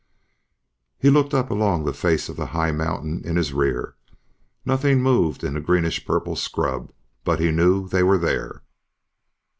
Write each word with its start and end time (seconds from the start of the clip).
He 0.97 1.11
looked 1.11 1.31
up 1.35 1.51
along 1.51 1.85
the 1.85 1.93
face 1.93 2.27
of 2.27 2.35
the 2.35 2.47
high 2.57 2.71
mountain 2.71 3.21
in 3.23 3.35
his 3.35 3.53
rear. 3.53 3.93
Nothing 4.65 4.99
moved 5.03 5.43
in 5.43 5.53
the 5.53 5.59
greenish 5.61 6.07
purple 6.07 6.35
scrub, 6.35 6.91
but 7.23 7.39
he 7.39 7.51
knew 7.51 7.87
they 7.87 8.01
were 8.01 8.17
there. 8.17 8.63